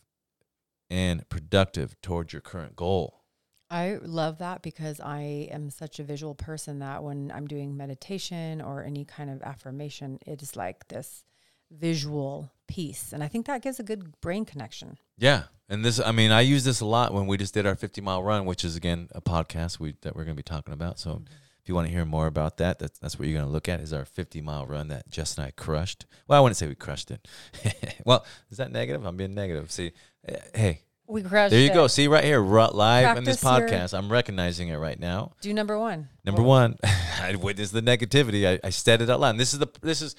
[0.90, 3.22] and productive towards your current goal.
[3.70, 8.60] I love that because I am such a visual person that when I'm doing meditation
[8.60, 11.24] or any kind of affirmation, it is like this
[11.70, 13.12] visual piece.
[13.12, 14.98] And I think that gives a good brain connection.
[15.18, 15.44] Yeah.
[15.68, 18.00] And this, I mean, I use this a lot when we just did our 50
[18.00, 21.00] mile run, which is again a podcast we, that we're going to be talking about.
[21.00, 21.22] So
[21.66, 23.68] if you want to hear more about that, that's, that's what you're going to look
[23.68, 26.06] at is our 50 mile run that Jess and I crushed.
[26.28, 27.26] Well, I wouldn't say we crushed it.
[28.06, 29.04] well, is that negative?
[29.04, 29.72] I'm being negative.
[29.72, 29.90] See,
[30.28, 31.74] eh, hey, We crushed there you it.
[31.74, 31.88] go.
[31.88, 33.98] See right here, live in this Practice your- podcast.
[33.98, 35.32] I'm recognizing it right now.
[35.40, 36.08] Do number one.
[36.24, 36.76] Number one,
[37.20, 38.46] I witnessed the negativity.
[38.46, 39.30] I, I said it out loud.
[39.30, 40.14] And this is the this is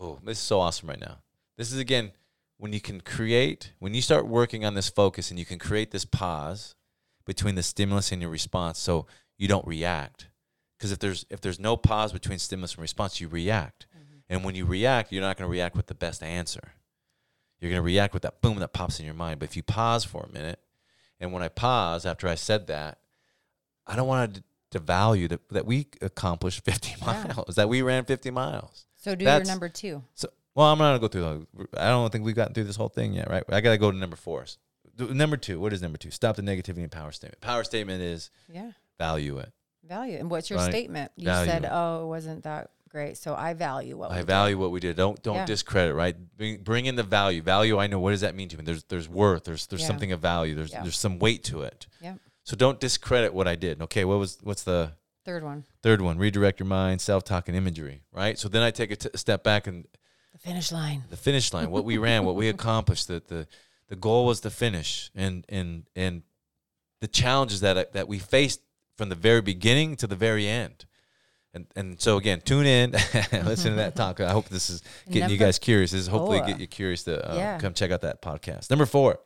[0.00, 1.18] oh this is so awesome right now.
[1.58, 2.12] This is again
[2.58, 5.90] when you can create when you start working on this focus and you can create
[5.90, 6.76] this pause
[7.24, 10.28] between the stimulus and your response, so you don't react.
[10.78, 13.86] Because if there's if there's no pause between stimulus and response, you react.
[13.96, 14.16] Mm-hmm.
[14.28, 16.72] And when you react, you're not going to react with the best answer.
[17.60, 19.40] You're going to react with that boom that pops in your mind.
[19.40, 20.58] But if you pause for a minute,
[21.18, 22.98] and when I pause after I said that,
[23.86, 27.06] I don't want to devalue that, that we accomplished 50 Yeah.
[27.06, 28.84] miles, that we ran 50 miles.
[28.96, 30.02] So do That's- your number two.
[30.14, 31.46] So, well, I'm not gonna go through.
[31.56, 33.44] The, I don't think we've gotten through this whole thing yet, right?
[33.48, 34.44] I gotta go to number four.
[34.98, 35.60] Number two.
[35.60, 36.10] What is number two?
[36.10, 37.40] Stop the negativity and power statement.
[37.40, 38.72] Power statement is Yeah.
[38.98, 39.52] value it.
[39.86, 40.18] Value.
[40.18, 40.70] And what's your Right.
[40.70, 41.12] statement?
[41.16, 43.16] You Value said, oh, it wasn't that great.
[43.16, 44.26] So I value what we I did.
[44.26, 44.96] value what we did.
[44.96, 45.46] Don't don't Yeah.
[45.46, 45.94] discredit.
[45.94, 46.16] Right.
[46.36, 47.42] Bring, bring in the value.
[47.42, 47.78] Value.
[47.78, 47.98] I know.
[47.98, 48.64] What does that mean to me?
[48.64, 49.44] There's there's worth.
[49.44, 49.86] There's there's Yeah.
[49.88, 50.54] something of value.
[50.54, 50.82] There's Yeah.
[50.82, 51.86] there's some weight to it.
[52.00, 52.18] Yep.
[52.44, 53.82] So don't discredit what I did.
[53.82, 54.04] Okay.
[54.04, 54.92] What was what's the
[55.24, 55.64] Third one.
[55.82, 56.18] third one?
[56.18, 57.00] Redirect your mind.
[57.00, 58.02] Self talk and imagery.
[58.12, 58.38] Right.
[58.38, 59.86] So then I take a, t- a step back and
[60.32, 61.04] The finish line.
[61.10, 63.46] the finish line, what we ran, what we accomplished, That the
[63.88, 66.22] the goal was to finish, and and and
[67.00, 68.60] the challenges that that we faced
[68.96, 70.84] from the very beginning to the very end.
[71.54, 72.90] And and so again, tune in,
[73.32, 74.20] listen to that talk.
[74.20, 75.90] I hope this is getting you guys curious.
[75.92, 76.46] This is hopefully four.
[76.48, 77.58] get you curious to uh, Yeah.
[77.58, 78.68] come check out that podcast.
[78.70, 79.18] Number four,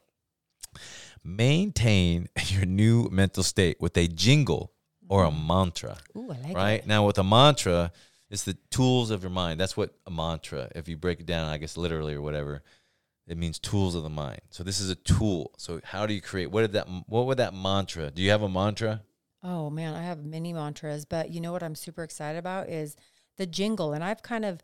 [1.25, 4.73] maintain your new mental state with a jingle
[5.09, 6.87] or a mantra Ooh, I like right it.
[6.87, 7.93] now with a mantra
[8.31, 11.49] it's the tools of your mind that's what a mantra if you break it down
[11.49, 12.63] i guess literally or whatever
[13.27, 16.21] it means tools of the mind so this is a tool so how do you
[16.23, 19.03] create what did that what would that mantra do you have a mantra
[19.43, 22.97] Oh man, I have many mantras, but you know what I'm super excited about is
[23.39, 23.93] the jingle.
[23.93, 24.61] And I've kind of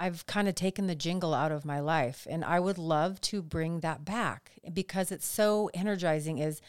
[0.00, 3.42] I've kind of taken the jingle out of my life and I would love to
[3.42, 6.60] bring that back because it's so energizing is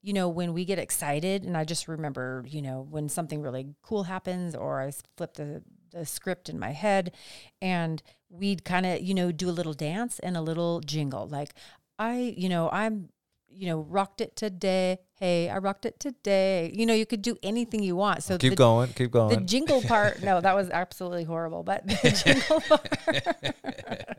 [0.00, 3.74] you know when we get excited and I just remember, you know, when something really
[3.82, 7.12] cool happens or I flip the the script in my head
[7.62, 11.54] and we'd kind of, you know, do a little dance and a little jingle like
[11.98, 13.08] I, you know, I'm
[13.50, 14.98] you know, rocked it today.
[15.14, 16.70] Hey, I rocked it today.
[16.74, 18.22] You know, you could do anything you want.
[18.22, 19.30] So keep the, going, keep going.
[19.30, 21.62] the jingle part, no, that was absolutely horrible.
[21.62, 24.16] But the jingle part,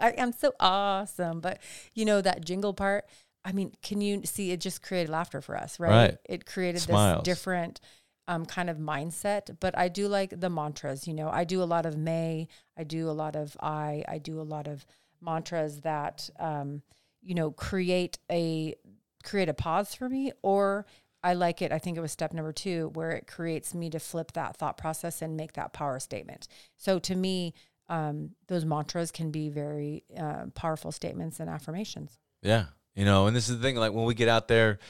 [0.00, 1.40] I am so awesome.
[1.40, 1.60] But
[1.94, 3.06] you know that jingle part.
[3.44, 4.50] I mean, can you see?
[4.50, 5.90] It just created laughter for us, right?
[5.90, 6.18] Right.
[6.24, 7.24] It created Smiles.
[7.24, 7.80] this different
[8.26, 9.56] um, kind of mindset.
[9.60, 11.06] But I do like the mantras.
[11.06, 12.48] You know, I do a lot of May.
[12.76, 14.04] I do a lot of I.
[14.06, 14.84] I do a lot of
[15.22, 16.28] mantras that.
[16.38, 16.82] Um,
[17.22, 18.74] you know create a
[19.22, 20.86] create a pause for me or
[21.22, 23.98] i like it i think it was step number two where it creates me to
[23.98, 27.54] flip that thought process and make that power statement so to me
[27.90, 32.66] um, those mantras can be very uh, powerful statements and affirmations Yeah.
[32.94, 34.80] You know, and this is the thing, like when we get out there,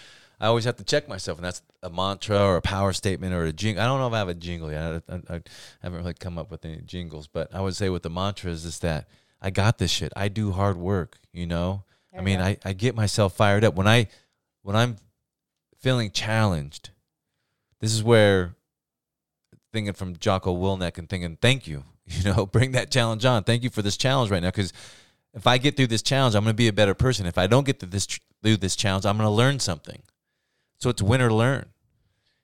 [0.41, 3.45] I always have to check myself, and that's a mantra or a power statement or
[3.45, 3.85] a jingle.
[3.85, 5.03] I don't know if I have a jingle yet.
[5.11, 5.41] I, I, I
[5.83, 8.79] haven't really come up with any jingles, but I would say with the mantras is
[8.79, 9.09] that
[9.43, 10.11] I got this shit.
[10.17, 11.85] I do hard work, you know?
[12.13, 12.41] There I mean.
[12.41, 14.09] I, I get myself fired up when I
[14.63, 14.97] when I'm
[15.79, 16.91] feeling challenged.
[17.81, 18.55] This is where
[19.73, 23.45] thinking from Jocko Willink and thinking, thank you, you know, bring that challenge on.
[23.45, 24.73] Thank you for this challenge right now, because
[25.35, 27.27] if I get through this challenge, I'm going to be a better person.
[27.27, 28.07] If I don't get through this
[28.43, 30.03] through this challenge, I'm going to learn something.
[30.79, 31.67] So it's win or learn.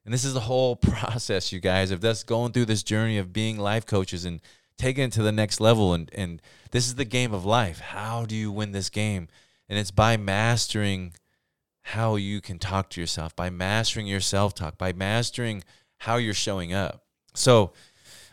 [0.05, 3.33] And this is the whole process, you guys, of us going through this journey of
[3.33, 4.40] being life coaches and
[4.77, 5.94] taking it to the next level.
[5.94, 7.81] And, and this is the game of life.
[7.81, 9.29] How do you win this game?
[9.68, 11.14] And it's by mastering
[11.88, 15.62] how you can talk to yourself, by mastering your self talk, by mastering
[15.98, 17.05] how you're showing up.
[17.35, 17.72] So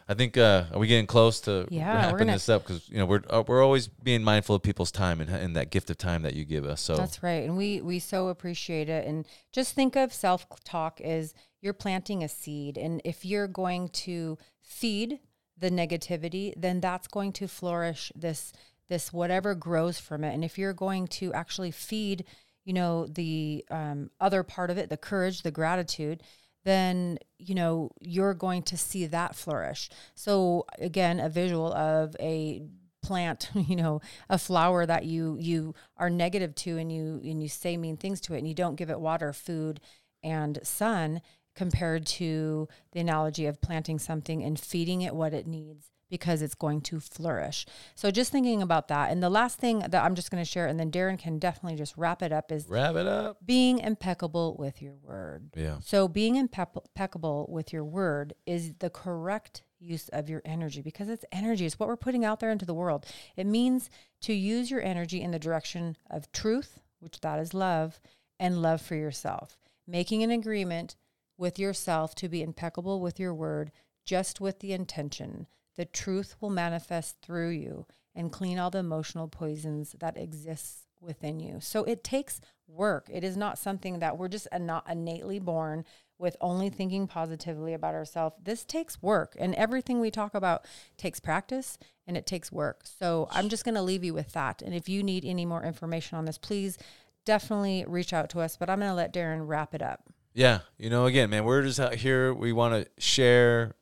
[0.07, 2.63] I think, uh, are we getting close to Yeah, wrapping gonna- this up?
[2.63, 5.69] Because, you know, we're, uh, we're always being mindful of people's time and, and that
[5.69, 6.81] gift of time that you give us.
[6.81, 7.43] So That's right.
[7.43, 9.07] And we we so appreciate it.
[9.07, 12.77] And just think of self-talk as you're planting a seed.
[12.77, 15.19] And if you're going to feed
[15.57, 18.51] the negativity, then that's going to flourish this
[18.91, 20.33] this whatever grows from it.
[20.33, 22.25] And if you're going to actually feed,
[22.65, 26.21] you know, the um, other part of it, the courage, the gratitude,
[26.65, 29.89] then you know you're going to see that flourish.
[30.13, 32.61] So again, a visual of a
[33.01, 33.99] plant you know
[34.29, 38.21] a flower that you you are negative to and you and you say mean things
[38.21, 39.79] to it and you don't give it water food
[40.21, 41.19] and sun
[41.55, 46.53] compared to the analogy of planting something and feeding it what it needs because it's
[46.53, 47.65] going to flourish.
[47.95, 49.09] So just thinking about that.
[49.09, 51.77] And the last thing that I'm just going to share and then Darren can definitely
[51.77, 53.37] just wrap it up is wrap it up.
[53.43, 55.51] being impeccable with your word.
[55.55, 55.77] Yeah.
[55.79, 61.07] So being impec- impeccable with your word is the correct use of your energy because
[61.07, 61.65] it's energy.
[61.65, 63.05] It's what we're putting out there into the world.
[63.37, 63.89] It means
[64.21, 68.01] to use your energy in the direction of truth, which that is love,
[68.37, 69.57] and love for yourself.
[69.87, 70.97] Making an agreement
[71.37, 73.71] with yourself to be impeccable with your word,
[74.05, 75.47] just with the intention.
[75.77, 81.39] The truth will manifest through you and clean all the emotional poisons that exists within
[81.39, 81.59] you.
[81.59, 83.07] So it takes work.
[83.11, 85.85] It is not something that we're just not innately born
[86.17, 88.35] with only thinking positively about ourselves.
[88.43, 92.83] This takes work, and everything we talk about takes practice and it takes work.
[92.85, 94.61] So I'm just going to leave you with that.
[94.61, 96.77] And if you need any more information on this, please
[97.25, 98.55] definitely reach out to us.
[98.55, 100.03] But I'm going to let Darren wrap it up.
[100.33, 102.33] Yeah, you know, again, man, we're just out here.
[102.33, 103.75] We want to share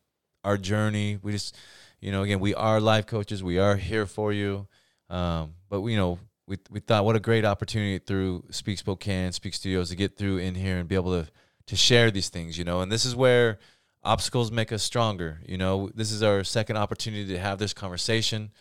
[0.44, 1.20] our journey.
[1.22, 1.56] We just,
[2.00, 3.44] you know, again, we are life coaches.
[3.44, 4.68] We are here for you.
[5.10, 9.32] Um, but we, you know, we we thought what a great opportunity through Speak Spokane,
[9.32, 11.30] Speak Studios to get through in here and be able to
[11.68, 12.58] to share these things.
[12.58, 13.60] You know, and this is where
[14.04, 15.42] obstacles make us stronger.
[15.46, 18.52] You know, this is our second opportunity to have this conversation.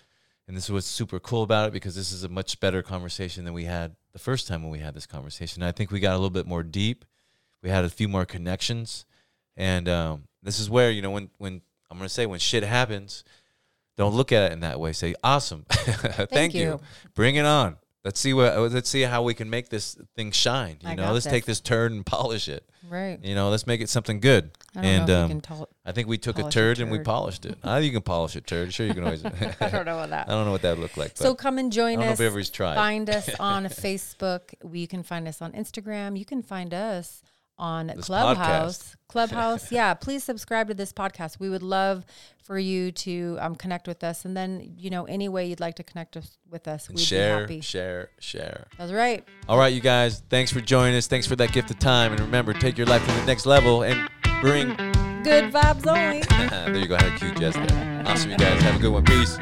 [0.47, 3.45] And this is what's super cool about it because this is a much better conversation
[3.45, 5.63] than we had the first time when we had this conversation.
[5.63, 7.05] I think we got a little bit more deep
[7.63, 9.05] we had a few more connections
[9.57, 11.61] and um, this is where you know when when
[11.91, 13.25] i'm going to say when shit happens
[13.97, 16.61] don't look at it in that way say awesome thank, you.
[16.63, 16.81] you.
[17.15, 20.77] bring it on let's see what let's see how we can make this thing shine
[20.83, 21.59] you I know got let's take this.
[21.61, 23.23] this turd and polish it Right.
[23.23, 25.41] you know let's make it something good I don't and know if um, you can
[25.43, 25.69] tell.
[25.85, 27.05] i think we took a polish a turd, and we turd.
[27.05, 29.23] polished it i think you can polish a turd sure you can always
[29.61, 30.27] I don't know what that.
[30.27, 32.07] i don't know what that would look like but So come and i join don't
[32.07, 32.21] know us.
[32.21, 34.55] if everybody's tried Find us on Facebook.
[34.63, 36.19] We can find us on Instagram.
[36.19, 37.21] You can find us
[37.59, 38.97] on This Clubhouse.
[39.09, 39.73] Clubhouse.
[39.73, 41.41] yeah, please subscribe to this podcast.
[41.41, 42.05] We would love
[42.43, 45.77] for you to um, connect with us, and then you know any way you'd like
[45.77, 47.61] to connect us, with us, we'd be share happy.
[47.61, 49.25] share share That's right.
[49.49, 50.23] All right, you guys.
[50.31, 51.07] Thanks for joining us.
[51.07, 52.13] Thanks for that gift of time.
[52.13, 54.09] And remember, take your life to the next level and
[54.41, 54.69] bring.
[55.25, 56.21] Good vibes only.
[56.49, 56.97] there you go.
[56.97, 58.05] I had a cue just there.
[58.07, 58.63] Awesome, you guys.
[58.63, 59.05] Have a good one.
[59.05, 59.37] Peace.